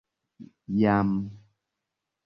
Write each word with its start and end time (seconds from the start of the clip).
jam 0.79 1.09